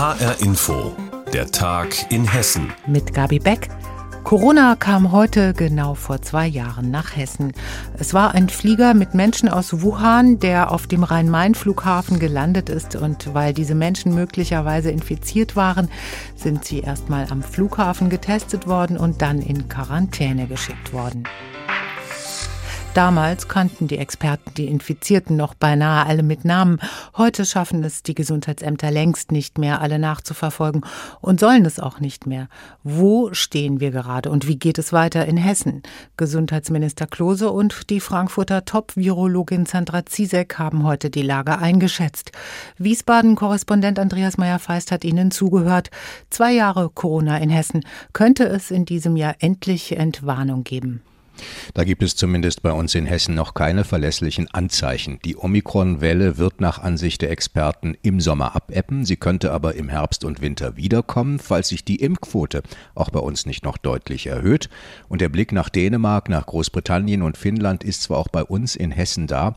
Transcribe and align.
HR 0.00 0.40
Info, 0.40 0.96
der 1.30 1.50
Tag 1.50 2.10
in 2.10 2.26
Hessen. 2.26 2.72
Mit 2.86 3.12
Gabi 3.12 3.38
Beck. 3.38 3.68
Corona 4.24 4.74
kam 4.74 5.12
heute 5.12 5.52
genau 5.52 5.94
vor 5.94 6.22
zwei 6.22 6.46
Jahren 6.46 6.90
nach 6.90 7.14
Hessen. 7.16 7.52
Es 7.98 8.14
war 8.14 8.34
ein 8.34 8.48
Flieger 8.48 8.94
mit 8.94 9.12
Menschen 9.12 9.50
aus 9.50 9.82
Wuhan, 9.82 10.38
der 10.38 10.70
auf 10.70 10.86
dem 10.86 11.02
Rhein-Main-Flughafen 11.02 12.18
gelandet 12.18 12.70
ist. 12.70 12.96
Und 12.96 13.34
weil 13.34 13.52
diese 13.52 13.74
Menschen 13.74 14.14
möglicherweise 14.14 14.90
infiziert 14.90 15.54
waren, 15.54 15.90
sind 16.34 16.64
sie 16.64 16.80
erstmal 16.80 17.26
am 17.30 17.42
Flughafen 17.42 18.08
getestet 18.08 18.66
worden 18.66 18.96
und 18.96 19.20
dann 19.20 19.42
in 19.42 19.68
Quarantäne 19.68 20.46
geschickt 20.46 20.94
worden. 20.94 21.24
Damals 22.94 23.46
kannten 23.46 23.86
die 23.86 23.98
Experten 23.98 24.52
die 24.54 24.66
Infizierten 24.66 25.36
noch 25.36 25.54
beinahe 25.54 26.06
alle 26.06 26.24
mit 26.24 26.44
Namen. 26.44 26.80
Heute 27.16 27.44
schaffen 27.46 27.84
es 27.84 28.02
die 28.02 28.16
Gesundheitsämter 28.16 28.90
längst 28.90 29.30
nicht 29.30 29.58
mehr, 29.58 29.80
alle 29.80 30.00
nachzuverfolgen 30.00 30.84
und 31.20 31.38
sollen 31.38 31.64
es 31.64 31.78
auch 31.78 32.00
nicht 32.00 32.26
mehr. 32.26 32.48
Wo 32.82 33.32
stehen 33.32 33.78
wir 33.78 33.92
gerade 33.92 34.28
und 34.28 34.48
wie 34.48 34.58
geht 34.58 34.76
es 34.76 34.92
weiter 34.92 35.24
in 35.26 35.36
Hessen? 35.36 35.84
Gesundheitsminister 36.16 37.06
Klose 37.06 37.52
und 37.52 37.90
die 37.90 38.00
Frankfurter 38.00 38.64
Top-Virologin 38.64 39.66
Sandra 39.66 40.04
Ziesek 40.04 40.58
haben 40.58 40.82
heute 40.82 41.10
die 41.10 41.22
Lage 41.22 41.58
eingeschätzt. 41.58 42.32
Wiesbaden-Korrespondent 42.78 44.00
Andreas 44.00 44.36
Meyer-Feist 44.36 44.90
hat 44.90 45.04
ihnen 45.04 45.30
zugehört. 45.30 45.90
Zwei 46.28 46.54
Jahre 46.54 46.90
Corona 46.90 47.38
in 47.38 47.50
Hessen. 47.50 47.84
Könnte 48.12 48.48
es 48.48 48.72
in 48.72 48.84
diesem 48.84 49.16
Jahr 49.16 49.36
endlich 49.38 49.96
Entwarnung 49.96 50.64
geben? 50.64 51.02
Da 51.74 51.84
gibt 51.84 52.02
es 52.02 52.16
zumindest 52.16 52.62
bei 52.62 52.72
uns 52.72 52.94
in 52.94 53.06
Hessen 53.06 53.34
noch 53.34 53.54
keine 53.54 53.84
verlässlichen 53.84 54.48
Anzeichen. 54.52 55.18
Die 55.24 55.36
Omikron-Welle 55.36 56.38
wird 56.38 56.60
nach 56.60 56.78
Ansicht 56.78 57.22
der 57.22 57.30
Experten 57.30 57.96
im 58.02 58.20
Sommer 58.20 58.54
abebben. 58.54 59.04
Sie 59.04 59.16
könnte 59.16 59.52
aber 59.52 59.74
im 59.74 59.88
Herbst 59.88 60.24
und 60.24 60.40
Winter 60.40 60.76
wiederkommen, 60.76 61.38
falls 61.38 61.68
sich 61.68 61.84
die 61.84 61.96
Impfquote 61.96 62.62
auch 62.94 63.10
bei 63.10 63.20
uns 63.20 63.46
nicht 63.46 63.64
noch 63.64 63.78
deutlich 63.78 64.26
erhöht. 64.26 64.68
Und 65.08 65.20
der 65.20 65.28
Blick 65.28 65.52
nach 65.52 65.68
Dänemark, 65.68 66.28
nach 66.28 66.46
Großbritannien 66.46 67.22
und 67.22 67.36
Finnland 67.36 67.84
ist 67.84 68.02
zwar 68.02 68.18
auch 68.18 68.28
bei 68.28 68.42
uns 68.42 68.76
in 68.76 68.90
Hessen 68.90 69.26
da. 69.26 69.56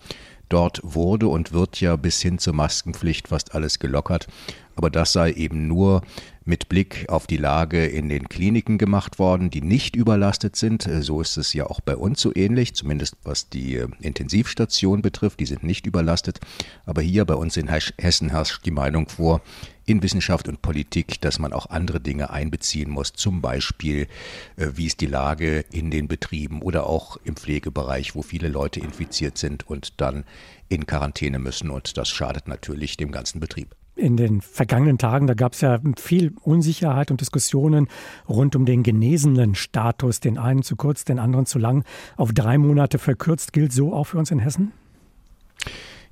Dort 0.49 0.81
wurde 0.83 1.29
und 1.29 1.51
wird 1.51 1.81
ja 1.81 1.95
bis 1.95 2.21
hin 2.21 2.37
zur 2.37 2.53
Maskenpflicht 2.53 3.29
fast 3.29 3.55
alles 3.55 3.79
gelockert. 3.79 4.27
Aber 4.75 4.89
das 4.89 5.13
sei 5.13 5.31
eben 5.31 5.67
nur 5.67 6.01
mit 6.45 6.69
Blick 6.69 7.05
auf 7.07 7.27
die 7.27 7.37
Lage 7.37 7.85
in 7.85 8.09
den 8.09 8.27
Kliniken 8.27 8.77
gemacht 8.77 9.19
worden, 9.19 9.49
die 9.49 9.61
nicht 9.61 9.95
überlastet 9.95 10.55
sind. 10.55 10.87
So 11.01 11.21
ist 11.21 11.37
es 11.37 11.53
ja 11.53 11.67
auch 11.67 11.79
bei 11.79 11.95
uns 11.95 12.21
so 12.21 12.31
ähnlich, 12.35 12.73
zumindest 12.75 13.15
was 13.23 13.49
die 13.49 13.77
äh, 13.77 13.87
Intensivstation 14.01 15.01
betrifft. 15.01 15.39
Die 15.39 15.45
sind 15.45 15.63
nicht 15.63 15.85
überlastet. 15.85 16.39
Aber 16.85 17.01
hier 17.01 17.25
bei 17.25 17.35
uns 17.35 17.57
in 17.57 17.69
Hessen 17.69 18.29
herrscht 18.29 18.65
die 18.65 18.71
Meinung 18.71 19.07
vor, 19.07 19.41
in 19.85 20.01
Wissenschaft 20.01 20.47
und 20.47 20.61
Politik, 20.61 21.19
dass 21.19 21.39
man 21.39 21.51
auch 21.51 21.69
andere 21.69 21.99
Dinge 21.99 22.29
einbeziehen 22.29 22.89
muss, 22.89 23.11
zum 23.13 23.41
Beispiel, 23.41 24.07
äh, 24.55 24.69
wie 24.75 24.85
ist 24.85 25.01
die 25.01 25.07
Lage 25.07 25.65
in 25.71 25.91
den 25.91 26.07
Betrieben 26.07 26.61
oder 26.61 26.87
auch 26.87 27.17
im 27.23 27.35
Pflegebereich, 27.35 28.15
wo 28.15 28.21
viele 28.21 28.49
Leute 28.49 28.79
infiziert 28.79 29.37
sind 29.37 29.67
und 29.67 30.01
dann 30.01 30.25
in 30.69 30.85
Quarantäne 30.85 31.39
müssen. 31.39 31.69
Und 31.69 31.97
das 31.97 32.09
schadet 32.09 32.47
natürlich 32.47 32.97
dem 32.97 33.11
ganzen 33.11 33.39
Betrieb 33.39 33.75
in 33.95 34.17
den 34.17 34.41
vergangenen 34.41 34.97
Tagen, 34.97 35.27
da 35.27 35.33
gab 35.33 35.53
es 35.53 35.61
ja 35.61 35.79
viel 35.97 36.33
Unsicherheit 36.41 37.11
und 37.11 37.21
Diskussionen 37.21 37.87
rund 38.27 38.55
um 38.55 38.65
den 38.65 38.83
genesenen 38.83 39.55
Status, 39.55 40.19
den 40.19 40.37
einen 40.37 40.63
zu 40.63 40.75
kurz, 40.75 41.05
den 41.05 41.19
anderen 41.19 41.45
zu 41.45 41.59
lang, 41.59 41.83
auf 42.17 42.33
drei 42.33 42.57
Monate 42.57 42.97
verkürzt. 42.97 43.53
Gilt 43.53 43.71
so 43.71 43.93
auch 43.93 44.05
für 44.05 44.17
uns 44.17 44.31
in 44.31 44.39
Hessen? 44.39 44.71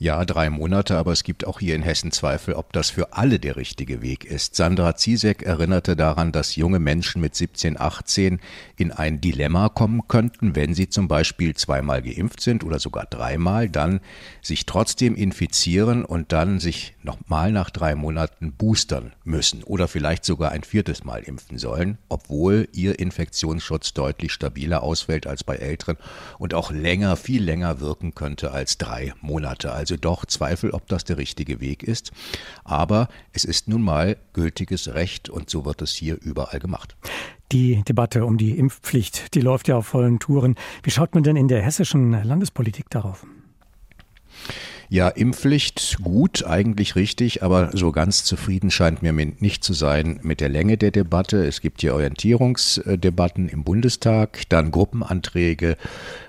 Ja, 0.02 0.26
drei 0.26 0.50
Monate, 0.50 0.98
aber 0.98 1.12
es 1.12 1.24
gibt 1.24 1.46
auch 1.46 1.60
hier 1.60 1.76
in 1.76 1.84
Hessen 1.84 2.12
Zweifel, 2.12 2.56
ob 2.56 2.74
das 2.74 2.90
für 2.90 3.14
alle 3.14 3.38
der 3.38 3.56
richtige 3.56 4.02
Weg 4.02 4.26
ist. 4.26 4.56
Sandra 4.56 4.96
Ziesek 4.96 5.44
erinnerte 5.44 5.96
daran, 5.96 6.32
dass 6.32 6.56
junge 6.56 6.80
Menschen 6.80 7.22
mit 7.22 7.36
17, 7.36 7.80
18 7.80 8.40
in 8.78 8.92
ein 8.92 9.22
Dilemma 9.22 9.70
kommen 9.70 10.08
könnten, 10.08 10.56
wenn 10.56 10.74
sie 10.74 10.90
zum 10.90 11.08
Beispiel 11.08 11.56
zweimal 11.56 12.02
geimpft 12.02 12.42
sind 12.42 12.64
oder 12.64 12.80
sogar 12.80 13.06
dreimal, 13.06 13.70
dann 13.70 14.00
sich 14.42 14.66
trotzdem 14.66 15.14
infizieren 15.14 16.04
und 16.04 16.32
dann 16.32 16.60
sich 16.60 16.96
nochmal 17.04 17.52
nach 17.52 17.70
drei 17.70 17.94
Monaten 17.94 18.54
boostern 18.54 19.14
müssen 19.24 19.64
oder 19.64 19.88
vielleicht 19.88 20.26
sogar 20.26 20.52
ein 20.52 20.64
viertes 20.64 21.04
Mal 21.04 21.22
impfen 21.22 21.60
sollen, 21.60 22.00
obwohl 22.10 22.68
ihr 22.74 22.98
Infektionsschutz 22.98 23.94
deutlich 23.94 24.32
stabiler 24.32 24.82
ausfällt 24.82 25.28
als 25.28 25.44
bei 25.44 25.58
Älteren 25.58 25.98
und 26.40 26.56
auch 26.56 26.72
länger, 26.72 27.18
viel 27.18 27.44
länger 27.44 27.80
wirken 27.82 28.16
könnte 28.16 28.50
als 28.50 28.80
drei 28.80 29.14
Monate. 29.22 29.72
Also 29.72 29.91
doch 29.98 30.26
Zweifel, 30.26 30.72
ob 30.72 30.88
das 30.88 31.04
der 31.04 31.18
richtige 31.18 31.60
Weg 31.60 31.84
ist. 31.84 32.12
Aber 32.64 33.08
es 33.34 33.46
ist 33.46 33.68
nun 33.68 33.82
mal 33.82 34.18
gültiges 34.34 34.94
Recht 34.94 35.30
und 35.30 35.50
so 35.50 35.66
wird 35.66 35.82
es 35.82 35.92
hier 35.92 36.18
überall 36.22 36.60
gemacht. 36.60 36.96
Die 37.52 37.84
Debatte 37.84 38.26
um 38.26 38.38
die 38.38 38.58
Impfpflicht, 38.58 39.36
die 39.36 39.42
läuft 39.42 39.68
ja 39.68 39.78
auf 39.78 39.88
vollen 39.88 40.20
Touren. 40.20 40.56
Wie 40.84 40.92
schaut 40.92 41.14
man 41.14 41.24
denn 41.24 41.36
in 41.36 41.48
der 41.48 41.62
hessischen 41.62 42.12
Landespolitik 42.24 42.90
darauf? 42.90 43.26
Ja, 44.94 45.08
Impfpflicht 45.08 46.00
gut, 46.04 46.46
eigentlich 46.46 46.98
richtig, 46.98 47.44
aber 47.44 47.70
so 47.72 47.94
ganz 47.94 48.26
zufrieden 48.26 48.70
scheint 48.72 49.02
mir 49.02 49.14
nicht 49.14 49.64
zu 49.64 49.72
sein 49.72 50.20
mit 50.22 50.42
der 50.42 50.50
Länge 50.50 50.76
der 50.76 50.92
Debatte. 50.92 51.46
Es 51.46 51.62
gibt 51.62 51.80
hier 51.80 51.96
Orientierungsdebatten 51.96 53.48
im 53.48 53.64
Bundestag, 53.64 54.42
dann 54.50 54.70
Gruppenanträge, 54.70 55.78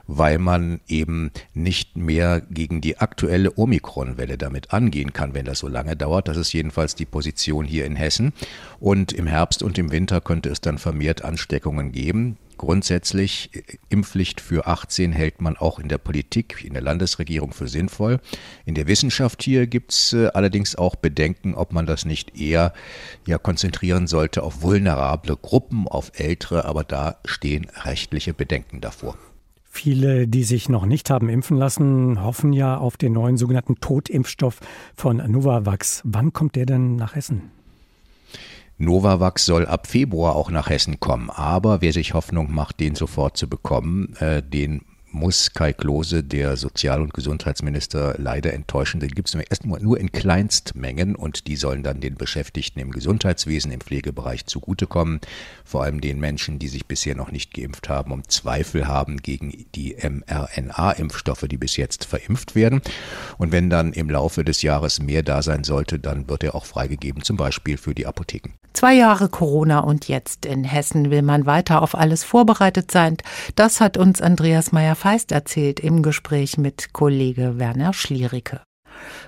weil 0.06 0.38
man 0.38 0.80
eben 0.86 1.32
nicht 1.54 1.96
mehr 1.96 2.40
gegen 2.50 2.80
die 2.80 2.98
aktuelle 2.98 3.58
Omikron-Welle 3.58 4.38
damit 4.38 4.72
angehen 4.72 5.12
kann, 5.12 5.34
wenn 5.34 5.44
das 5.44 5.58
so 5.58 5.66
lange 5.66 5.96
dauert. 5.96 6.28
Das 6.28 6.36
ist 6.36 6.52
jedenfalls 6.52 6.94
die 6.94 7.04
Position 7.04 7.64
hier 7.64 7.84
in 7.84 7.96
Hessen. 7.96 8.32
Und 8.78 9.12
im 9.12 9.26
Herbst 9.26 9.64
und 9.64 9.76
im 9.76 9.90
Winter 9.90 10.20
könnte 10.20 10.50
es 10.50 10.60
dann 10.60 10.78
vermehrt 10.78 11.24
Ansteckungen 11.24 11.90
geben. 11.90 12.36
Grundsätzlich 12.56 13.50
äh, 13.54 13.62
Impfpflicht 13.88 14.40
für 14.40 14.66
18 14.66 15.12
hält 15.12 15.40
man 15.40 15.56
auch 15.56 15.78
in 15.78 15.88
der 15.88 15.98
Politik, 15.98 16.64
in 16.64 16.72
der 16.72 16.82
Landesregierung 16.82 17.52
für 17.52 17.68
sinnvoll. 17.68 18.20
In 18.64 18.74
der 18.74 18.86
Wissenschaft 18.86 19.42
hier 19.42 19.66
gibt 19.66 19.92
es 19.92 20.12
äh, 20.12 20.28
allerdings 20.34 20.76
auch 20.76 20.96
Bedenken, 20.96 21.54
ob 21.54 21.72
man 21.72 21.86
das 21.86 22.04
nicht 22.04 22.38
eher 22.38 22.72
ja, 23.26 23.38
konzentrieren 23.38 24.06
sollte 24.06 24.42
auf 24.42 24.62
vulnerable 24.62 25.36
Gruppen, 25.36 25.88
auf 25.88 26.12
ältere, 26.14 26.64
aber 26.64 26.84
da 26.84 27.16
stehen 27.24 27.66
rechtliche 27.84 28.34
Bedenken 28.34 28.80
davor. 28.80 29.16
Viele, 29.74 30.28
die 30.28 30.44
sich 30.44 30.68
noch 30.68 30.84
nicht 30.84 31.08
haben 31.08 31.30
impfen 31.30 31.56
lassen, 31.56 32.22
hoffen 32.22 32.52
ja 32.52 32.76
auf 32.76 32.98
den 32.98 33.14
neuen 33.14 33.38
sogenannten 33.38 33.76
Totimpfstoff 33.76 34.60
von 34.94 35.16
Novavax. 35.16 36.02
Wann 36.04 36.34
kommt 36.34 36.56
der 36.56 36.66
denn 36.66 36.96
nach 36.96 37.14
Hessen? 37.14 37.50
Novavax 38.82 39.46
soll 39.46 39.66
ab 39.66 39.86
Februar 39.86 40.34
auch 40.34 40.50
nach 40.50 40.68
Hessen 40.68 40.98
kommen, 40.98 41.30
aber 41.30 41.80
wer 41.80 41.92
sich 41.92 42.14
Hoffnung 42.14 42.52
macht, 42.52 42.80
den 42.80 42.96
sofort 42.96 43.36
zu 43.36 43.48
bekommen, 43.48 44.16
äh, 44.18 44.42
den 44.42 44.82
muss 45.12 45.52
Kai 45.52 45.72
Klose, 45.72 46.24
der 46.24 46.56
Sozial- 46.56 47.02
und 47.02 47.14
Gesundheitsminister, 47.14 48.16
leider 48.18 48.52
enttäuschen. 48.52 49.00
Den 49.00 49.10
gibt 49.10 49.28
es 49.28 49.34
erstmal 49.34 49.80
nur 49.80 50.00
in 50.00 50.10
Kleinstmengen 50.10 51.14
und 51.14 51.46
die 51.46 51.56
sollen 51.56 51.82
dann 51.82 52.00
den 52.00 52.16
Beschäftigten 52.16 52.80
im 52.80 52.90
Gesundheitswesen, 52.90 53.70
im 53.72 53.80
Pflegebereich 53.80 54.46
zugutekommen. 54.46 55.20
Vor 55.64 55.82
allem 55.82 56.00
den 56.00 56.18
Menschen, 56.18 56.58
die 56.58 56.68
sich 56.68 56.86
bisher 56.86 57.14
noch 57.14 57.30
nicht 57.30 57.54
geimpft 57.54 57.88
haben 57.88 58.12
und 58.12 58.30
Zweifel 58.30 58.88
haben 58.88 59.18
gegen 59.18 59.66
die 59.74 59.96
mRNA-Impfstoffe, 59.96 61.46
die 61.48 61.58
bis 61.58 61.76
jetzt 61.76 62.04
verimpft 62.04 62.54
werden. 62.54 62.80
Und 63.38 63.52
wenn 63.52 63.70
dann 63.70 63.92
im 63.92 64.10
Laufe 64.10 64.44
des 64.44 64.62
Jahres 64.62 65.00
mehr 65.00 65.22
da 65.22 65.42
sein 65.42 65.64
sollte, 65.64 65.98
dann 65.98 66.28
wird 66.28 66.44
er 66.44 66.54
auch 66.54 66.64
freigegeben, 66.64 67.22
zum 67.22 67.36
Beispiel 67.36 67.76
für 67.76 67.94
die 67.94 68.06
Apotheken. 68.06 68.54
Zwei 68.72 68.94
Jahre 68.94 69.28
Corona 69.28 69.80
und 69.80 70.08
jetzt 70.08 70.46
in 70.46 70.64
Hessen 70.64 71.10
will 71.10 71.22
man 71.22 71.44
weiter 71.44 71.82
auf 71.82 71.94
alles 71.94 72.24
vorbereitet 72.24 72.90
sein. 72.90 73.18
Das 73.54 73.80
hat 73.80 73.98
uns 73.98 74.22
Andreas 74.22 74.72
Meyer-Feist 75.02 75.32
erzählt 75.32 75.80
im 75.80 76.02
Gespräch 76.02 76.58
mit 76.58 76.92
Kollege 76.92 77.58
Werner 77.58 77.92
Schliericke. 77.92 78.60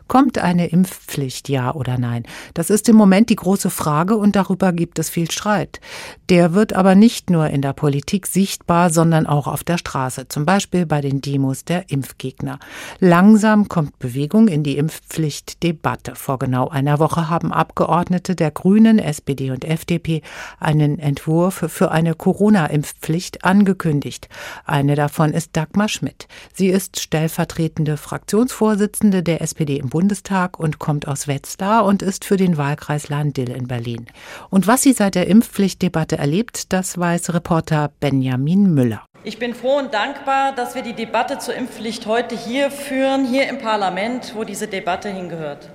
Kommt 0.06 0.36
eine 0.36 0.66
Impfpflicht, 0.66 1.48
ja 1.48 1.74
oder 1.74 1.96
nein? 1.96 2.24
Das 2.52 2.68
ist 2.68 2.90
im 2.90 2.96
Moment 2.96 3.30
die 3.30 3.36
große 3.36 3.70
Frage 3.70 4.16
und 4.16 4.36
darüber 4.36 4.72
gibt 4.72 4.98
es 4.98 5.08
viel 5.08 5.30
Streit. 5.30 5.80
Der 6.28 6.52
wird 6.52 6.74
aber 6.74 6.94
nicht 6.94 7.30
nur 7.30 7.48
in 7.48 7.62
der 7.62 7.72
Politik 7.72 8.26
sichtbar, 8.26 8.90
sondern 8.90 9.26
auch 9.26 9.46
auf 9.46 9.64
der 9.64 9.78
Straße, 9.78 10.28
zum 10.28 10.44
Beispiel 10.44 10.84
bei 10.84 11.00
den 11.00 11.22
Demos 11.22 11.64
der 11.64 11.90
Impfgegner. 11.90 12.58
Langsam 13.00 13.68
kommt 13.68 13.98
Bewegung 13.98 14.48
in 14.48 14.62
die 14.62 14.76
Impfpflichtdebatte. 14.76 16.14
Vor 16.16 16.38
genau 16.38 16.68
einer 16.68 16.98
Woche 16.98 17.30
haben 17.30 17.50
Abgeordnete 17.50 18.36
der 18.36 18.50
Grünen, 18.50 18.98
SPD 18.98 19.50
und 19.52 19.64
FDP 19.64 20.20
einen 20.60 20.98
Entwurf 20.98 21.64
für 21.68 21.90
eine 21.90 22.14
Corona-Impfpflicht 22.14 23.42
angekündigt. 23.42 24.28
Eine 24.66 24.96
davon 24.96 25.32
ist 25.32 25.56
Dagmar 25.56 25.88
Schmidt. 25.88 26.28
Sie 26.52 26.68
ist 26.68 27.00
stellvertretende 27.00 27.96
Fraktionsvorsitzende 27.96 29.22
der 29.22 29.40
SPD 29.40 29.78
im 29.78 29.93
Bundestag 29.94 30.58
und 30.58 30.80
kommt 30.80 31.06
aus 31.06 31.28
Wetzlar 31.28 31.84
und 31.84 32.02
ist 32.02 32.24
für 32.24 32.36
den 32.36 32.56
Wahlkreis 32.56 33.08
Lahn-Dill 33.10 33.50
in 33.50 33.68
Berlin. 33.68 34.06
Und 34.50 34.66
was 34.66 34.82
sie 34.82 34.92
seit 34.92 35.14
der 35.14 35.28
Impfpflichtdebatte 35.28 36.18
erlebt, 36.18 36.72
das 36.72 36.98
weiß 36.98 37.32
Reporter 37.32 37.92
Benjamin 38.00 38.74
Müller. 38.74 39.06
Ich 39.22 39.38
bin 39.38 39.54
froh 39.54 39.78
und 39.78 39.94
dankbar, 39.94 40.52
dass 40.52 40.74
wir 40.74 40.82
die 40.82 40.94
Debatte 40.94 41.38
zur 41.38 41.54
Impfpflicht 41.54 42.06
heute 42.06 42.36
hier 42.36 42.72
führen, 42.72 43.24
hier 43.24 43.48
im 43.48 43.58
Parlament, 43.58 44.32
wo 44.34 44.42
diese 44.42 44.66
Debatte 44.66 45.10
hingehört. 45.10 45.70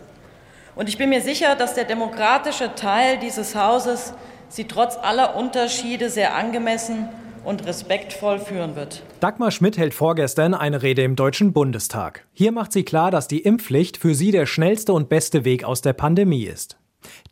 Und 0.76 0.90
ich 0.90 0.98
bin 0.98 1.08
mir 1.08 1.22
sicher, 1.22 1.56
dass 1.56 1.74
der 1.76 1.86
demokratische 1.86 2.76
Teil 2.76 3.20
dieses 3.20 3.56
Hauses 3.56 4.14
sie 4.50 4.66
trotz 4.66 4.98
aller 4.98 5.38
Unterschiede 5.38 6.10
sehr 6.10 6.36
angemessen 6.36 7.08
und 7.50 7.66
respektvoll 7.66 8.38
führen 8.38 8.76
wird. 8.76 9.02
Dagmar 9.20 9.50
Schmidt 9.50 9.76
hält 9.76 9.96
vorgestern 9.96 10.54
eine 10.54 10.84
Rede 10.84 11.02
im 11.02 11.16
Deutschen 11.16 11.52
Bundestag. 11.52 12.28
Hier 12.32 12.52
macht 12.52 12.72
sie 12.72 12.84
klar, 12.84 13.10
dass 13.10 13.28
die 13.28 13.40
Impfpflicht 13.40 13.98
für 13.98 14.14
sie 14.14 14.30
der 14.30 14.46
schnellste 14.46 14.94
und 14.94 15.10
beste 15.10 15.46
Weg 15.46 15.64
aus 15.64 15.82
der 15.82 15.94
Pandemie 15.94 16.44
ist. 16.44 16.78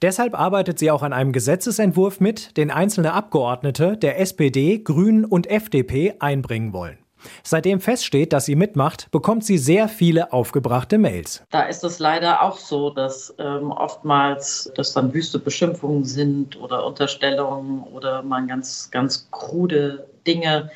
Deshalb 0.02 0.34
arbeitet 0.34 0.80
sie 0.80 0.90
auch 0.90 1.04
an 1.04 1.14
einem 1.14 1.34
Gesetzesentwurf 1.34 2.20
mit, 2.20 2.58
den 2.58 2.72
einzelne 2.72 3.14
Abgeordnete 3.14 3.96
der 3.96 4.20
SPD, 4.20 4.80
Grünen 4.80 5.24
und 5.24 5.46
FDP 5.46 6.16
einbringen 6.20 6.74
wollen. 6.74 6.98
Seitdem 7.44 7.80
feststeht, 7.80 8.34
dass 8.34 8.46
sie 8.46 8.56
mitmacht, 8.56 9.10
bekommt 9.12 9.44
sie 9.44 9.58
sehr 9.58 9.88
viele 9.88 10.34
aufgebrachte 10.34 10.98
Mails. 10.98 11.44
Da 11.50 11.64
ist 11.64 11.84
es 11.84 12.00
leider 12.00 12.42
auch 12.42 12.58
so, 12.58 12.90
dass 12.90 13.34
ähm, 13.40 13.72
oftmals 13.72 14.72
das 14.76 14.94
dann 14.94 15.14
wüste 15.14 15.40
Beschimpfungen 15.40 16.06
sind 16.06 16.60
oder 16.60 16.86
Unterstellungen 16.86 17.84
oder 17.84 18.22
man 18.24 18.48
ganz, 18.48 18.90
ganz 18.92 19.28
krude 19.32 20.08
Dinge 20.26 20.70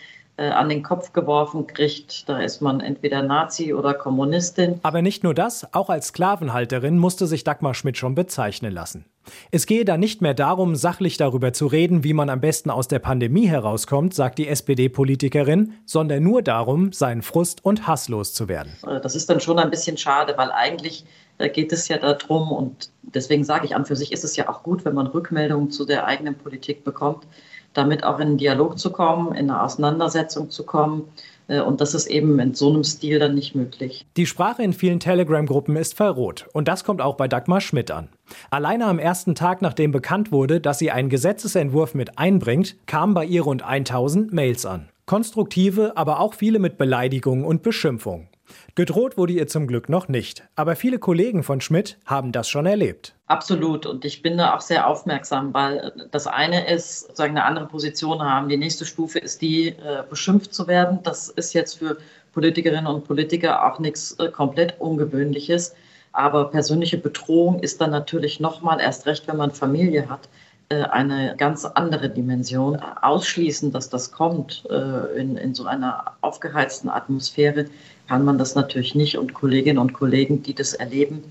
an 0.49 0.69
den 0.69 0.83
Kopf 0.83 1.13
geworfen 1.13 1.67
kriegt. 1.67 2.27
Da 2.27 2.39
ist 2.39 2.61
man 2.61 2.79
entweder 2.79 3.21
Nazi 3.21 3.73
oder 3.73 3.93
Kommunistin. 3.93 4.79
Aber 4.83 5.01
nicht 5.01 5.23
nur 5.23 5.33
das, 5.33 5.73
auch 5.73 5.89
als 5.89 6.07
Sklavenhalterin 6.07 6.97
musste 6.97 7.27
sich 7.27 7.43
Dagmar 7.43 7.73
Schmidt 7.73 7.97
schon 7.97 8.15
bezeichnen 8.15 8.73
lassen. 8.73 9.05
Es 9.51 9.65
gehe 9.65 9.85
da 9.85 9.97
nicht 9.97 10.21
mehr 10.21 10.33
darum, 10.33 10.75
sachlich 10.75 11.17
darüber 11.17 11.53
zu 11.53 11.67
reden, 11.67 12.03
wie 12.03 12.13
man 12.13 12.29
am 12.29 12.41
besten 12.41 12.69
aus 12.69 12.87
der 12.87 12.99
Pandemie 12.99 13.47
herauskommt, 13.47 14.13
sagt 14.13 14.39
die 14.39 14.47
SPD-Politikerin, 14.47 15.73
sondern 15.85 16.23
nur 16.23 16.41
darum, 16.41 16.91
seinen 16.91 17.21
Frust 17.21 17.63
und 17.63 17.87
Hass 17.87 18.09
loszuwerden. 18.09 18.73
Äh, 18.87 18.99
das 19.01 19.15
ist 19.15 19.29
dann 19.29 19.39
schon 19.39 19.59
ein 19.59 19.69
bisschen 19.69 19.97
schade, 19.97 20.33
weil 20.37 20.51
eigentlich 20.51 21.05
äh, 21.37 21.49
geht 21.49 21.71
es 21.71 21.87
ja 21.87 21.97
darum, 21.97 22.51
und 22.51 22.89
deswegen 23.03 23.43
sage 23.43 23.65
ich 23.65 23.75
an 23.75 23.85
für 23.85 23.95
sich 23.95 24.11
ist 24.11 24.23
es 24.23 24.35
ja 24.35 24.49
auch 24.49 24.63
gut, 24.63 24.85
wenn 24.85 24.95
man 24.95 25.07
Rückmeldungen 25.07 25.71
zu 25.71 25.85
der 25.85 26.05
eigenen 26.05 26.35
Politik 26.35 26.83
bekommt, 26.83 27.27
damit 27.73 28.03
auch 28.03 28.19
in 28.19 28.27
einen 28.27 28.37
Dialog 28.37 28.77
zu 28.77 28.91
kommen, 28.91 29.33
in 29.33 29.49
eine 29.49 29.61
Auseinandersetzung 29.61 30.49
zu 30.49 30.65
kommen. 30.65 31.03
Äh, 31.47 31.61
und 31.61 31.81
das 31.81 31.93
ist 31.93 32.07
eben 32.07 32.39
in 32.39 32.53
so 32.53 32.69
einem 32.69 32.83
Stil 32.83 33.19
dann 33.19 33.35
nicht 33.35 33.55
möglich. 33.55 34.05
Die 34.17 34.25
Sprache 34.25 34.63
in 34.63 34.73
vielen 34.73 34.99
Telegram-Gruppen 34.99 35.75
ist 35.75 35.95
verroht. 35.95 36.47
Und 36.53 36.67
das 36.67 36.83
kommt 36.83 37.01
auch 37.01 37.15
bei 37.15 37.27
Dagmar 37.27 37.61
Schmidt 37.61 37.91
an. 37.91 38.09
Alleine 38.49 38.85
am 38.85 38.99
ersten 38.99 39.35
Tag, 39.35 39.61
nachdem 39.61 39.91
bekannt 39.91 40.31
wurde, 40.31 40.61
dass 40.61 40.79
sie 40.79 40.91
einen 40.91 41.09
Gesetzesentwurf 41.09 41.93
mit 41.93 42.17
einbringt, 42.17 42.75
kamen 42.85 43.13
bei 43.13 43.25
ihr 43.25 43.43
rund 43.43 43.63
1000 43.63 44.33
Mails 44.33 44.65
an. 44.65 44.89
Konstruktive, 45.05 45.97
aber 45.97 46.19
auch 46.19 46.33
viele 46.33 46.59
mit 46.59 46.77
Beleidigungen 46.77 47.43
und 47.43 47.63
Beschimpfungen. 47.63 48.30
Gedroht 48.75 49.17
wurde 49.17 49.33
ihr 49.33 49.47
zum 49.47 49.67
Glück 49.67 49.89
noch 49.89 50.07
nicht, 50.07 50.43
aber 50.55 50.75
viele 50.75 50.99
Kollegen 50.99 51.43
von 51.43 51.61
Schmidt 51.61 51.97
haben 52.05 52.31
das 52.31 52.49
schon 52.49 52.65
erlebt. 52.65 53.15
Absolut 53.27 53.85
und 53.85 54.03
ich 54.05 54.21
bin 54.21 54.37
da 54.37 54.55
auch 54.55 54.61
sehr 54.61 54.87
aufmerksam, 54.87 55.53
weil 55.53 55.93
das 56.11 56.27
eine 56.27 56.69
ist, 56.69 57.01
sozusagen 57.01 57.37
eine 57.37 57.45
andere 57.45 57.67
Position 57.67 58.21
haben. 58.21 58.49
Die 58.49 58.57
nächste 58.57 58.85
Stufe 58.85 59.19
ist 59.19 59.41
die, 59.41 59.69
äh, 59.69 60.03
beschimpft 60.09 60.53
zu 60.53 60.67
werden. 60.67 60.99
Das 61.03 61.29
ist 61.29 61.53
jetzt 61.53 61.79
für 61.79 61.97
Politikerinnen 62.33 62.87
und 62.87 63.05
Politiker 63.05 63.65
auch 63.65 63.79
nichts 63.79 64.13
äh, 64.19 64.29
komplett 64.29 64.79
Ungewöhnliches. 64.79 65.73
Aber 66.13 66.51
persönliche 66.51 66.97
Bedrohung 66.97 67.59
ist 67.59 67.79
dann 67.79 67.91
natürlich 67.91 68.39
nochmal, 68.39 68.81
erst 68.81 69.05
recht, 69.05 69.27
wenn 69.27 69.37
man 69.37 69.51
Familie 69.51 70.09
hat, 70.09 70.27
eine 70.75 71.35
ganz 71.37 71.65
andere 71.65 72.09
Dimension. 72.09 72.77
Ausschließen, 73.01 73.71
dass 73.71 73.89
das 73.89 74.11
kommt 74.11 74.63
äh, 74.69 75.19
in, 75.19 75.37
in 75.37 75.53
so 75.53 75.65
einer 75.65 76.13
aufgeheizten 76.21 76.89
Atmosphäre, 76.89 77.65
kann 78.07 78.25
man 78.25 78.37
das 78.37 78.55
natürlich 78.55 78.95
nicht. 78.95 79.17
Und 79.17 79.33
Kolleginnen 79.33 79.79
und 79.79 79.93
Kollegen, 79.93 80.43
die 80.43 80.53
das 80.53 80.73
erleben, 80.73 81.23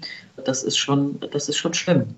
das 0.44 0.62
ist 0.62 0.76
schon, 0.76 1.20
das 1.32 1.48
ist 1.48 1.56
schon 1.56 1.74
schlimm. 1.74 2.14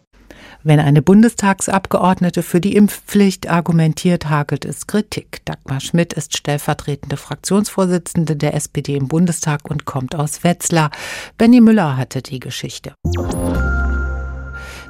Wenn 0.64 0.78
eine 0.78 1.02
Bundestagsabgeordnete 1.02 2.42
für 2.42 2.60
die 2.60 2.76
Impfpflicht 2.76 3.50
argumentiert, 3.50 4.30
hakelt 4.30 4.64
es 4.64 4.86
Kritik. 4.86 5.44
Dagmar 5.44 5.80
Schmidt 5.80 6.12
ist 6.12 6.36
stellvertretende 6.36 7.16
Fraktionsvorsitzende 7.16 8.36
der 8.36 8.54
SPD 8.54 8.96
im 8.96 9.08
Bundestag 9.08 9.68
und 9.68 9.84
kommt 9.84 10.14
aus 10.14 10.44
Wetzlar. 10.44 10.90
Benny 11.36 11.60
Müller 11.60 11.96
hatte 11.96 12.22
die 12.22 12.38
Geschichte. 12.38 12.94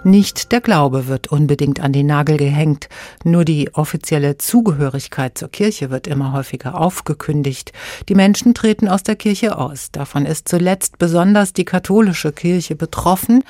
Nicht 0.04 0.50
der 0.50 0.60
Glaube 0.60 1.06
wird 1.06 1.28
unbedingt 1.28 1.78
an 1.78 1.92
den 1.92 2.06
Nagel 2.06 2.36
gehängt, 2.36 2.88
nur 3.22 3.44
die 3.44 3.72
offizielle 3.72 4.36
Zugehörigkeit 4.36 5.38
zur 5.38 5.48
Kirche 5.48 5.90
wird 5.90 6.08
immer 6.08 6.32
häufiger 6.32 6.80
aufgekündigt. 6.80 7.72
Die 8.08 8.16
Menschen 8.16 8.52
treten 8.52 8.88
aus 8.88 9.04
der 9.04 9.14
Kirche 9.14 9.56
aus. 9.56 9.92
Davon 9.92 10.26
ist 10.26 10.48
zuletzt 10.48 10.98
besonders 10.98 11.52
die 11.52 11.64
katholische 11.64 12.32
Kirche 12.32 12.74
betroffen. 12.74 13.44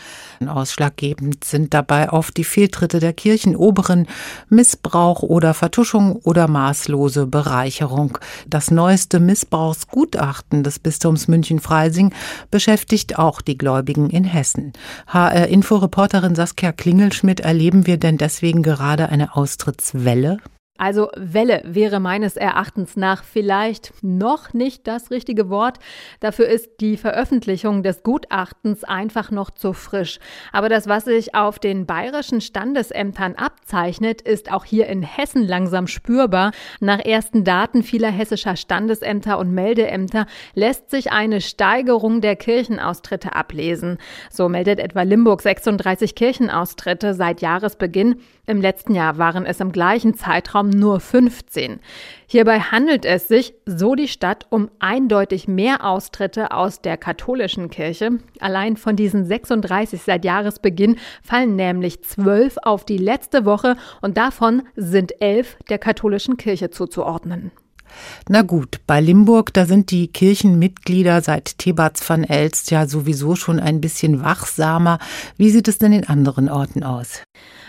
Ausschlaggebend 0.48 1.44
sind 1.44 1.74
dabei 1.74 2.10
oft 2.10 2.36
die 2.36 2.44
Fehltritte 2.44 2.98
der 2.98 3.12
Kirchenoberen, 3.12 4.06
Missbrauch 4.48 5.22
oder 5.22 5.54
Vertuschung 5.54 6.16
oder 6.16 6.48
maßlose 6.48 7.26
Bereicherung. 7.26 8.18
Das 8.46 8.70
neueste 8.70 9.20
Missbrauchsgutachten 9.20 10.62
des 10.62 10.78
Bistums 10.78 11.28
München-Freising 11.28 12.12
beschäftigt 12.50 13.18
auch 13.18 13.40
die 13.40 13.58
Gläubigen 13.58 14.10
in 14.10 14.24
Hessen. 14.24 14.72
HR-Inforeporterin 15.08 16.34
Saskia 16.34 16.72
Klingelschmidt, 16.72 17.40
erleben 17.40 17.86
wir 17.86 17.96
denn 17.96 18.18
deswegen 18.18 18.62
gerade 18.62 19.08
eine 19.08 19.36
Austrittswelle? 19.36 20.38
Also 20.78 21.10
Welle 21.16 21.60
wäre 21.64 22.00
meines 22.00 22.36
Erachtens 22.36 22.96
nach 22.96 23.24
vielleicht 23.24 23.92
noch 24.02 24.54
nicht 24.54 24.86
das 24.86 25.10
richtige 25.10 25.50
Wort. 25.50 25.78
Dafür 26.20 26.48
ist 26.48 26.80
die 26.80 26.96
Veröffentlichung 26.96 27.82
des 27.82 28.02
Gutachtens 28.02 28.82
einfach 28.82 29.30
noch 29.30 29.50
zu 29.50 29.74
frisch. 29.74 30.18
Aber 30.50 30.70
das, 30.70 30.88
was 30.88 31.04
sich 31.04 31.34
auf 31.34 31.58
den 31.58 31.84
bayerischen 31.84 32.40
Standesämtern 32.40 33.34
abzeichnet, 33.34 34.22
ist 34.22 34.50
auch 34.50 34.64
hier 34.64 34.86
in 34.86 35.02
Hessen 35.02 35.46
langsam 35.46 35.86
spürbar. 35.86 36.52
Nach 36.80 36.98
ersten 37.00 37.44
Daten 37.44 37.82
vieler 37.82 38.10
hessischer 38.10 38.56
Standesämter 38.56 39.38
und 39.38 39.52
Meldeämter 39.52 40.26
lässt 40.54 40.90
sich 40.90 41.12
eine 41.12 41.42
Steigerung 41.42 42.22
der 42.22 42.34
Kirchenaustritte 42.34 43.36
ablesen. 43.36 43.98
So 44.30 44.48
meldet 44.48 44.80
etwa 44.80 45.02
Limburg 45.02 45.42
36 45.42 46.14
Kirchenaustritte 46.14 47.12
seit 47.12 47.42
Jahresbeginn. 47.42 48.20
Im 48.48 48.60
letzten 48.60 48.96
Jahr 48.96 49.18
waren 49.18 49.46
es 49.46 49.60
im 49.60 49.70
gleichen 49.70 50.14
Zeitraum 50.14 50.68
nur 50.68 50.98
15. 50.98 51.78
Hierbei 52.26 52.58
handelt 52.58 53.04
es 53.04 53.28
sich, 53.28 53.54
so 53.66 53.94
die 53.94 54.08
Stadt, 54.08 54.46
um 54.50 54.68
eindeutig 54.80 55.46
mehr 55.46 55.86
Austritte 55.86 56.50
aus 56.50 56.80
der 56.80 56.96
katholischen 56.96 57.70
Kirche. 57.70 58.18
Allein 58.40 58.76
von 58.76 58.96
diesen 58.96 59.24
36 59.24 60.02
seit 60.02 60.24
Jahresbeginn 60.24 60.96
fallen 61.22 61.54
nämlich 61.54 62.02
zwölf 62.02 62.56
auf 62.64 62.84
die 62.84 62.98
letzte 62.98 63.44
Woche 63.44 63.76
und 64.00 64.16
davon 64.16 64.62
sind 64.74 65.22
elf 65.22 65.56
der 65.70 65.78
katholischen 65.78 66.36
Kirche 66.36 66.70
zuzuordnen. 66.70 67.52
Na 68.28 68.42
gut, 68.42 68.80
bei 68.88 69.00
Limburg, 69.00 69.52
da 69.52 69.66
sind 69.66 69.92
die 69.92 70.08
Kirchenmitglieder 70.08 71.20
seit 71.20 71.58
Thebats 71.58 72.08
van 72.08 72.24
Elst 72.24 72.72
ja 72.72 72.88
sowieso 72.88 73.36
schon 73.36 73.60
ein 73.60 73.80
bisschen 73.80 74.24
wachsamer. 74.24 74.98
Wie 75.36 75.50
sieht 75.50 75.68
es 75.68 75.78
denn 75.78 75.92
in 75.92 76.08
anderen 76.08 76.48
Orten 76.48 76.82
aus? 76.82 77.22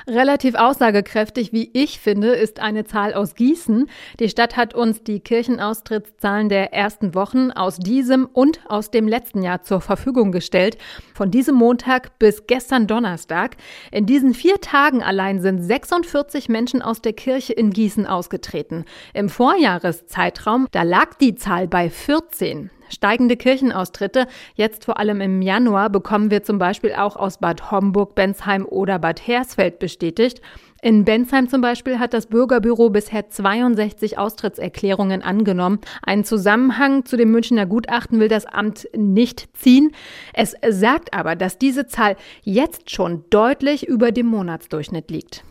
Relativ 0.08 0.56
aussagekräftig, 0.56 1.54
wie 1.54 1.70
ich 1.74 2.00
finde, 2.00 2.30
ist 2.30 2.60
eine 2.60 2.84
Zahl 2.84 3.14
aus 3.14 3.36
Gießen. 3.36 3.90
Die 4.20 4.28
Stadt 4.28 4.58
hat 4.58 4.74
uns 4.74 5.04
die 5.04 5.22
Kirchenaustrittszahlen 5.22 6.50
der 6.50 6.74
ersten 6.74 7.16
Wochen 7.16 7.52
aus 7.52 7.78
diesem 7.78 8.26
und 8.26 8.60
aus 8.68 8.92
dem 8.92 9.08
letzten 9.08 9.42
Jahr 9.42 9.64
zur 9.64 9.80
Verfügung 9.80 10.34
gestellt. 10.34 10.78
Von 11.14 11.32
diesem 11.32 11.56
Montag 11.56 12.20
bis 12.20 12.48
gestern 12.48 12.86
Donnerstag. 12.86 13.56
In 13.92 14.06
diesen 14.06 14.34
vier 14.34 14.60
Tagen 14.60 15.02
allein 15.02 15.40
sind 15.40 15.62
46 15.62 16.50
Menschen 16.50 16.82
aus 16.82 17.02
der 17.02 17.14
Kirche 17.14 17.54
in 17.54 17.70
Gießen 17.70 18.06
ausgetreten. 18.06 18.84
Im 19.14 19.30
Vorjahreszeitraum, 19.30 20.68
da 20.72 20.84
lag 20.84 21.14
die 21.16 21.36
Zahl 21.36 21.70
bei 21.70 21.90
14. 21.90 22.70
Steigende 22.94 23.38
Kirchenaustritte, 23.38 24.28
jetzt 24.56 24.86
vor 24.86 25.00
allem 25.00 25.20
im 25.20 25.42
Januar, 25.42 25.90
bekommen 25.90 26.30
wir 26.30 26.44
zum 26.44 26.60
Beispiel 26.60 26.94
auch 26.94 27.16
aus 27.16 27.40
Bad 27.40 27.72
Homburg, 27.72 28.14
Bensheim 28.14 28.66
oder 28.66 29.00
Bad 29.00 29.26
Hersfeld 29.28 29.80
bestätigt. 29.80 30.42
In 30.84 31.06
Bensheim 31.06 31.50
zum 31.50 31.62
Beispiel 31.62 31.98
hat 31.98 32.14
das 32.14 32.28
Bürgerbüro 32.28 32.90
bisher 32.90 33.30
62 33.30 34.18
Austrittserklärungen 34.18 35.24
angenommen. 35.24 35.80
Einen 36.06 36.24
Zusammenhang 36.24 37.06
zu 37.06 37.18
dem 37.18 37.32
Münchner 37.32 37.66
Gutachten 37.66 38.20
will 38.20 38.28
das 38.28 38.46
Amt 38.46 38.88
nicht 38.96 39.48
ziehen. 39.58 39.92
Es 40.34 40.56
sagt 40.70 41.14
aber, 41.14 41.36
dass 41.36 41.58
diese 41.58 41.88
Zahl 41.88 42.16
jetzt 42.44 42.92
schon 42.92 43.24
deutlich 43.30 43.88
über 43.88 44.12
dem 44.12 44.28
Monatsdurchschnitt 44.28 45.10
liegt. 45.10 45.44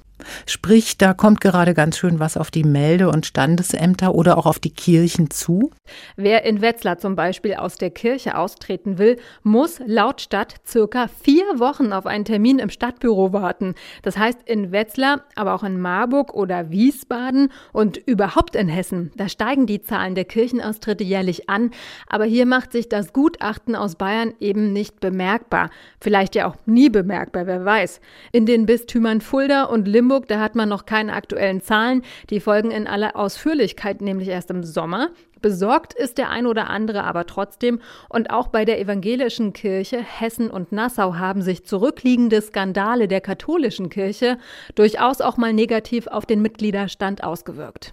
Sprich, 0.46 0.98
da 0.98 1.14
kommt 1.14 1.40
gerade 1.40 1.74
ganz 1.74 1.98
schön 1.98 2.18
was 2.20 2.36
auf 2.36 2.50
die 2.50 2.64
Melde- 2.64 3.08
und 3.08 3.26
Standesämter 3.26 4.14
oder 4.14 4.38
auch 4.38 4.46
auf 4.46 4.58
die 4.58 4.70
Kirchen 4.70 5.30
zu. 5.30 5.70
Wer 6.16 6.44
in 6.44 6.60
Wetzlar 6.60 6.98
zum 6.98 7.16
Beispiel 7.16 7.54
aus 7.54 7.76
der 7.76 7.90
Kirche 7.90 8.36
austreten 8.36 8.98
will, 8.98 9.18
muss 9.42 9.80
laut 9.84 10.20
Stadt 10.20 10.56
circa 10.66 11.08
vier 11.08 11.44
Wochen 11.58 11.92
auf 11.92 12.06
einen 12.06 12.24
Termin 12.24 12.58
im 12.58 12.70
Stadtbüro 12.70 13.32
warten. 13.32 13.74
Das 14.02 14.16
heißt 14.16 14.40
in 14.46 14.72
Wetzlar, 14.72 15.22
aber 15.34 15.54
auch 15.54 15.62
in 15.62 15.80
Marburg 15.80 16.34
oder 16.34 16.70
Wiesbaden 16.70 17.50
und 17.72 17.96
überhaupt 17.96 18.56
in 18.56 18.68
Hessen. 18.68 19.12
Da 19.16 19.28
steigen 19.28 19.66
die 19.66 19.82
Zahlen 19.82 20.14
der 20.14 20.24
Kirchenaustritte 20.24 21.04
jährlich 21.04 21.48
an, 21.48 21.70
aber 22.08 22.24
hier 22.24 22.46
macht 22.46 22.72
sich 22.72 22.88
das 22.88 23.12
Gutachten 23.12 23.74
aus 23.74 23.96
Bayern 23.96 24.34
eben 24.40 24.72
nicht 24.72 25.00
bemerkbar. 25.00 25.70
Vielleicht 26.00 26.34
ja 26.34 26.46
auch 26.46 26.56
nie 26.66 26.88
bemerkbar, 26.88 27.46
wer 27.46 27.64
weiß. 27.64 28.00
In 28.32 28.46
den 28.46 28.66
Bistümern 28.66 29.20
Fulda 29.20 29.64
und 29.64 29.88
Limburg, 29.88 30.11
da 30.20 30.40
hat 30.40 30.54
man 30.54 30.68
noch 30.68 30.86
keine 30.86 31.12
aktuellen 31.12 31.60
Zahlen. 31.60 32.02
Die 32.30 32.40
folgen 32.40 32.70
in 32.70 32.86
aller 32.86 33.16
Ausführlichkeit 33.16 34.00
nämlich 34.00 34.28
erst 34.28 34.50
im 34.50 34.62
Sommer. 34.62 35.10
Besorgt 35.40 35.92
ist 35.92 36.18
der 36.18 36.30
ein 36.30 36.46
oder 36.46 36.70
andere 36.70 37.02
aber 37.04 37.26
trotzdem. 37.26 37.80
Und 38.08 38.30
auch 38.30 38.48
bei 38.48 38.64
der 38.64 38.80
evangelischen 38.80 39.52
Kirche 39.52 39.98
Hessen 39.98 40.50
und 40.50 40.70
Nassau 40.72 41.16
haben 41.16 41.42
sich 41.42 41.66
zurückliegende 41.66 42.40
Skandale 42.40 43.08
der 43.08 43.20
katholischen 43.20 43.90
Kirche 43.90 44.38
durchaus 44.76 45.20
auch 45.20 45.36
mal 45.36 45.52
negativ 45.52 46.06
auf 46.06 46.26
den 46.26 46.42
Mitgliederstand 46.42 47.24
ausgewirkt. 47.24 47.92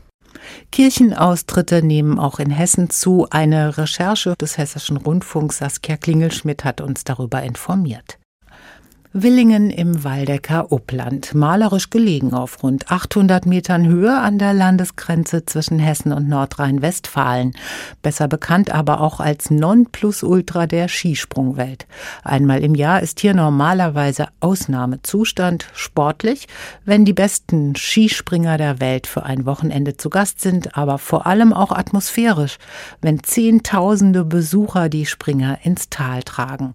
Kirchenaustritte 0.71 1.81
nehmen 1.81 2.19
auch 2.19 2.37
in 2.37 2.51
Hessen 2.51 2.91
zu. 2.91 3.25
Eine 3.31 3.79
Recherche 3.79 4.35
des 4.39 4.59
Hessischen 4.59 4.97
Rundfunks 4.97 5.57
Saskia 5.57 5.97
Klingelschmidt 5.97 6.63
hat 6.63 6.81
uns 6.81 7.03
darüber 7.03 7.41
informiert. 7.41 8.18
Willingen 9.11 9.71
im 9.71 10.03
Waldecker 10.03 10.71
Uppland, 10.71 11.33
malerisch 11.33 11.89
gelegen 11.89 12.31
auf 12.35 12.61
rund 12.61 12.91
800 12.91 13.47
Metern 13.47 13.87
Höhe 13.87 14.15
an 14.15 14.37
der 14.37 14.53
Landesgrenze 14.53 15.43
zwischen 15.45 15.79
Hessen 15.79 16.13
und 16.13 16.29
Nordrhein-Westfalen. 16.29 17.53
Besser 18.03 18.27
bekannt 18.27 18.69
aber 18.69 19.01
auch 19.01 19.19
als 19.19 19.49
Nonplusultra 19.49 20.67
der 20.67 20.87
Skisprungwelt. 20.89 21.87
Einmal 22.23 22.63
im 22.63 22.75
Jahr 22.75 23.01
ist 23.01 23.19
hier 23.19 23.33
normalerweise 23.33 24.27
Ausnahmezustand, 24.41 25.65
sportlich, 25.73 26.47
wenn 26.85 27.03
die 27.03 27.13
besten 27.13 27.75
Skispringer 27.75 28.59
der 28.59 28.79
Welt 28.79 29.07
für 29.07 29.23
ein 29.23 29.47
Wochenende 29.47 29.97
zu 29.97 30.11
Gast 30.11 30.39
sind, 30.39 30.77
aber 30.77 30.99
vor 30.99 31.25
allem 31.25 31.51
auch 31.51 31.71
atmosphärisch, 31.71 32.59
wenn 33.01 33.23
Zehntausende 33.23 34.23
Besucher 34.23 34.87
die 34.87 35.07
Springer 35.07 35.57
ins 35.63 35.89
Tal 35.89 36.21
tragen. 36.21 36.73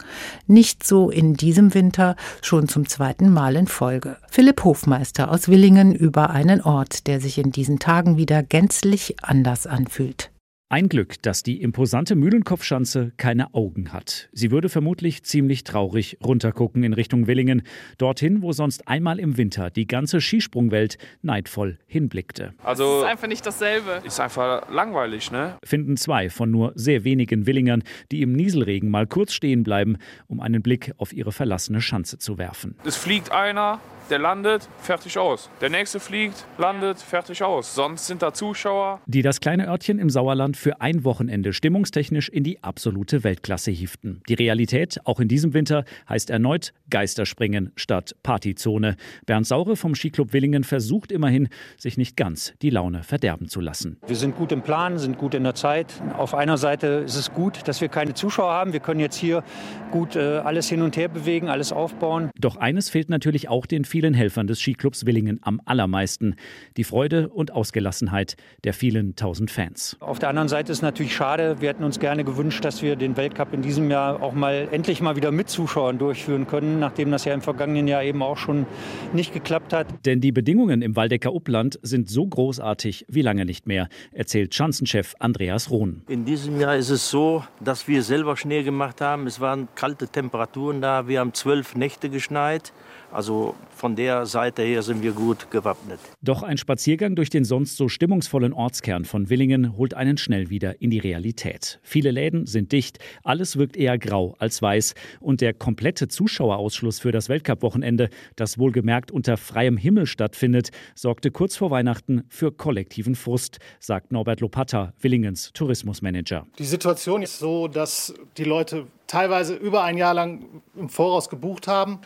Nicht 0.49 0.85
so 0.85 1.11
in 1.11 1.35
diesem 1.35 1.75
Winter, 1.75 2.17
schon 2.43 2.69
zum 2.69 2.89
zweiten 2.89 3.33
Mal 3.33 3.57
in 3.57 3.67
Folge. 3.67 4.17
Philipp 4.31 4.65
Hofmeister 4.65 5.31
aus 5.31 5.49
Willingen 5.49 5.95
über 5.95 6.31
einen 6.31 6.61
Ort, 6.61 7.07
der 7.07 7.21
sich 7.21 7.39
in 7.39 7.53
diesen 7.53 7.79
Tagen 7.79 8.17
wieder 8.17 8.43
gänzlich 8.43 9.17
anders 9.23 9.67
anfühlt. 9.67 10.31
Ein 10.71 10.89
Glück, 10.89 11.21
dass 11.21 11.43
die 11.43 11.61
imposante 11.61 12.17
Mühlenkopfschanze 12.17 13.13
keine 13.19 13.53
Augen 13.53 13.93
hat. 13.93 14.31
Sie 14.33 14.51
würde 14.51 14.71
vermutlich 14.71 15.23
ziemlich 15.23 15.63
traurig 15.63 16.17
runtergucken 16.25 16.83
in 16.85 16.95
Richtung 16.95 17.27
Willingen, 17.27 17.63
dorthin, 17.99 18.41
wo 18.41 18.53
sonst 18.53 18.89
einmal 18.89 19.21
im 19.21 19.37
Winter 19.37 19.69
die 19.69 19.87
ganze 19.87 20.23
Skisprungwelt 20.23 20.97
neidvoll 21.21 21.79
hinblickte. 21.87 22.55
Also 22.63 22.85
das 22.85 23.03
ist 23.05 23.11
einfach 23.11 23.29
nicht 23.29 23.45
dasselbe. 23.45 24.01
Ist 24.05 24.19
einfach 24.19 24.71
langweilig, 24.71 25.31
ne? 25.31 25.59
Finden 25.63 25.99
zwei 25.99 26.31
von 26.31 26.51
nur 26.51 26.73
sehr 26.77 27.05
wenigen 27.05 27.47
Willingern, 27.47 27.85
die 28.11 28.23
im 28.23 28.33
Nieselregen 28.33 28.91
mal 28.91 29.07
kurz 29.07 29.35
stehen 29.35 29.65
bleiben, 29.65 29.99
um 30.29 30.41
einen 30.41 30.63
Blick 30.63 30.93
auf 30.97 31.13
ihre 31.13 31.31
verlassene 31.33 31.83
Schanze 31.83 32.19
zu 32.19 32.39
werfen. 32.39 32.75
Es 32.87 32.97
fliegt 32.97 33.31
einer, 33.31 33.81
der 34.11 34.19
landet, 34.19 34.69
fertig 34.79 35.19
aus. 35.19 35.51
Der 35.61 35.71
nächste 35.71 36.01
fliegt, 36.01 36.45
landet, 36.59 36.99
fertig 36.99 37.43
aus. 37.43 37.75
Sonst 37.75 38.07
sind 38.07 38.23
da 38.23 38.33
Zuschauer. 38.33 39.01
Die 39.07 39.23
das 39.23 39.41
kleine 39.41 39.69
Örtchen 39.69 39.99
im 39.99 40.11
Sauerland 40.11 40.57
für 40.57 40.81
ein 40.81 41.05
Wochenende 41.05 41.53
stimmungstechnisch 41.53 42.29
in 42.29 42.45
die 42.45 42.63
absolute 42.63 43.25
Weltklasse 43.25 43.71
hieften. 43.71 44.23
Die 44.29 44.35
Realität, 44.35 45.01
auch 45.05 45.21
in 45.21 45.29
diesem 45.29 45.55
Winter, 45.55 45.85
heißt 46.09 46.31
erneut 46.31 46.73
Geisterspringen 46.91 47.73
statt 47.77 48.15
Partyzone. 48.23 48.97
Bernd 49.27 49.47
Saure 49.47 49.77
vom 49.77 49.95
Skiclub 49.95 50.33
Willingen 50.33 50.65
versucht 50.65 51.13
immerhin, 51.13 51.49
sich 51.77 51.97
nicht 51.97 52.17
ganz 52.17 52.55
die 52.63 52.71
Laune 52.71 53.03
verderben 53.03 53.49
zu 53.49 53.61
lassen. 53.61 53.99
Wir 54.07 54.17
sind 54.17 54.37
gut 54.37 54.53
im 54.53 54.63
Plan, 54.63 54.99
sind 54.99 55.19
gut 55.19 55.35
in 55.35 55.45
der 55.45 55.55
Zeit. 55.55 55.93
Auf 56.17 56.35
einer 56.35 56.59
Seite 56.59 57.05
ist 57.07 57.17
es 57.17 57.33
gut, 57.33 57.67
dass 57.67 57.81
wir 57.81 57.89
keine 57.89 58.15
Zuschauer 58.15 58.53
haben. 58.53 58.73
Wir 58.73 58.81
können 58.81 59.01
jetzt 59.01 59.17
hier 59.17 59.43
gut 59.91 60.17
äh, 60.17 60.39
alles 60.39 60.69
hin 60.69 60.83
und 60.83 60.97
her 60.97 61.09
bewegen, 61.09 61.49
alles 61.49 61.73
aufbauen. 61.73 62.31
Doch 62.39 62.57
eines 62.57 62.91
fehlt 62.91 63.09
natürlich 63.11 63.49
auch 63.49 63.67
den 63.67 63.85
vielen 63.95 64.13
Helfern 64.13 64.49
des 64.49 64.59
Skiclubs 64.59 65.07
Willingen 65.07 65.39
am 65.43 65.61
allermeisten. 65.67 66.35
Die 66.77 66.83
Freude 66.83 67.29
und 67.29 67.53
Ausgelassenheit 67.53 68.37
der 68.65 68.75
vielen 68.75 69.15
tausend 69.15 69.53
Fans. 69.53 69.97
Auf 70.01 70.19
der 70.19 70.31
anderen 70.31 70.49
Seite 70.49 70.73
ist 70.73 70.79
es 70.79 70.83
natürlich 70.83 71.15
schade. 71.15 71.61
Wir 71.61 71.69
hätten 71.69 71.85
uns 71.85 72.01
gerne 72.01 72.25
gewünscht, 72.25 72.65
dass 72.65 72.83
wir 72.83 72.97
den 72.97 73.17
Weltcup 73.17 73.55
in 73.55 73.63
diesem 73.63 73.93
Jahr 73.93 74.21
auch 74.21 74.33
mal 74.33 74.67
endlich 74.73 75.01
mal 75.01 75.15
wieder 75.15 75.31
mit 75.31 75.49
Zuschauern 75.49 75.99
durchführen 75.99 76.49
können, 76.49 76.81
nachdem 76.81 77.13
das 77.13 77.25
ja 77.25 77.35
im 77.35 77.41
vergangenen 77.41 77.87
Jahr 77.87 78.03
eben 78.03 78.21
auch 78.25 78.37
schon 78.37 78.67
nicht 79.13 79.33
geklappt 79.33 79.73
hat. 79.73 79.87
Denn 80.05 80.21
die 80.21 80.33
Bedingungen 80.33 80.83
im 80.83 80.97
Waldecker 80.97 81.33
Uppland 81.33 81.79
sind 81.83 82.11
so 82.11 82.27
großartig 82.27 83.07
wie 83.09 83.23
lange 83.23 83.45
nicht 83.45 83.69
mehr, 83.69 83.87
erzählt 84.11 84.57
Schanzenchef 84.57 85.15
Andreas 85.21 85.71
Rohn. 85.71 86.03
In 86.09 86.25
diesem 86.25 86.59
Jahr 86.59 86.75
ist 86.75 86.91
es 86.91 87.09
so, 87.11 87.45
dass 87.61 87.87
wir 87.87 88.03
selber 88.03 88.37
Schnee 88.37 88.65
gemacht 88.65 89.01
haben. 89.01 89.29
Es 89.29 89.39
waren 89.39 89.69
kalte 89.77 90.09
Temperaturen 90.09 90.81
da. 90.81 91.07
Wir 91.07 91.21
haben 91.21 91.33
zwölf 91.33 91.77
Nächte 91.77 92.11
geschneit. 92.11 92.73
Also 93.15 93.55
von 93.71 93.95
der 93.95 94.27
Seite 94.27 94.63
her 94.63 94.83
sind 94.83 95.01
wir 95.01 95.13
gut 95.13 95.49
gewappnet. 95.53 96.01
Doch 96.21 96.43
ein 96.43 96.59
Spaziergang 96.59 97.15
durch 97.15 97.31
den 97.31 97.45
sonst 97.45 97.77
so 97.77 97.89
stimmungsvollen 97.89 98.53
Ortskern 98.53 99.05
von 99.05 99.31
Willingen 99.31 99.77
holt 99.77 99.95
einen 99.95 100.17
schnell 100.17 100.51
wieder 100.51 100.83
in 100.83 100.91
die 100.91 100.99
Realität. 100.99 101.79
Viele 101.85 102.11
Läden 102.11 102.47
sind 102.47 102.73
dicht, 102.73 102.99
alles 103.23 103.57
wirkt 103.57 103.77
eher 103.77 103.99
grau 103.99 104.35
als 104.41 104.61
weiß 104.61 104.95
und 105.21 105.43
der 105.43 105.55
komplette 105.55 106.09
Zuschauerausschluss 106.09 106.99
für 106.99 107.13
das 107.13 107.29
Weltcup-Wochenende, 107.29 108.11
das 108.35 108.59
wohlgemerkt 108.59 109.13
unter 109.13 109.37
freiem 109.37 109.77
Himmel 109.77 110.07
stattfindet, 110.07 110.71
sorgte 110.97 111.31
kurz 111.31 111.57
vor 111.57 111.71
Weihnachten 111.71 112.25
für 112.29 112.51
kollektiven 112.51 113.15
Frust, 113.15 113.59
sagt 113.79 114.11
Norbert 114.11 114.41
Lopatta, 114.41 114.93
Willingens 115.01 115.53
Tourismusmanager. 115.55 116.49
Die 116.59 116.65
Situation 116.65 117.23
ist 117.23 117.39
so, 117.39 117.69
dass 117.69 118.13
die 118.39 118.45
Leute 118.45 118.89
teilweise 119.07 119.55
über 119.55 119.85
ein 119.85 119.99
Jahr 119.99 120.15
lang 120.15 120.45
im 120.77 120.89
Voraus 120.89 121.29
gebucht 121.29 121.69
haben 121.69 122.01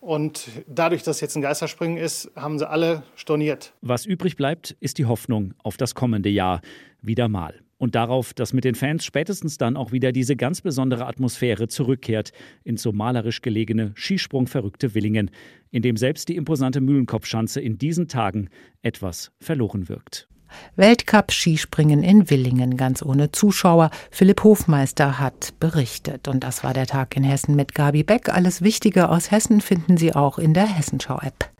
und 0.00 0.48
dadurch, 0.66 1.02
dass 1.02 1.20
jetzt 1.20 1.36
ein 1.36 1.42
Geisterspringen 1.42 1.96
ist, 1.96 2.30
haben 2.36 2.58
sie 2.58 2.68
alle 2.68 3.02
storniert. 3.16 3.72
Was 3.80 4.06
übrig 4.06 4.36
bleibt, 4.36 4.76
ist 4.80 4.98
die 4.98 5.06
Hoffnung 5.06 5.54
auf 5.62 5.76
das 5.76 5.94
kommende 5.94 6.28
Jahr 6.28 6.60
wieder 7.02 7.28
mal. 7.28 7.60
Und 7.78 7.94
darauf, 7.94 8.34
dass 8.34 8.52
mit 8.52 8.64
den 8.64 8.74
Fans 8.74 9.04
spätestens 9.04 9.56
dann 9.56 9.76
auch 9.76 9.92
wieder 9.92 10.10
diese 10.10 10.34
ganz 10.34 10.60
besondere 10.60 11.06
Atmosphäre 11.06 11.68
zurückkehrt 11.68 12.32
ins 12.64 12.82
so 12.82 12.92
malerisch 12.92 13.40
gelegene, 13.40 13.92
Skisprung-verrückte 13.94 14.94
Willingen, 14.94 15.30
in 15.70 15.82
dem 15.82 15.96
selbst 15.96 16.28
die 16.28 16.36
imposante 16.36 16.80
Mühlenkopfschanze 16.80 17.60
in 17.60 17.78
diesen 17.78 18.08
Tagen 18.08 18.48
etwas 18.82 19.30
verloren 19.38 19.88
wirkt. 19.88 20.28
Weltcup-Skispringen 20.76 22.02
in 22.02 22.30
Willingen, 22.30 22.76
ganz 22.76 23.02
ohne 23.02 23.32
Zuschauer. 23.32 23.90
Philipp 24.10 24.44
Hofmeister 24.44 25.18
hat 25.18 25.54
berichtet. 25.60 26.28
Und 26.28 26.44
das 26.44 26.64
war 26.64 26.74
der 26.74 26.86
Tag 26.86 27.16
in 27.16 27.24
Hessen 27.24 27.56
mit 27.56 27.74
Gabi 27.74 28.02
Beck. 28.02 28.28
Alles 28.28 28.62
Wichtige 28.62 29.08
aus 29.08 29.30
Hessen 29.30 29.60
finden 29.60 29.96
Sie 29.96 30.14
auch 30.14 30.38
in 30.38 30.54
der 30.54 30.66
Hessenschau-App. 30.66 31.50